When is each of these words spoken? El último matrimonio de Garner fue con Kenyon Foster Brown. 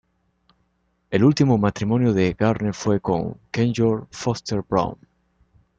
El 1.11 1.23
último 1.23 1.59
matrimonio 1.59 2.11
de 2.11 2.33
Garner 2.33 2.73
fue 2.73 2.99
con 2.99 3.37
Kenyon 3.51 4.07
Foster 4.09 4.63
Brown. 4.67 4.97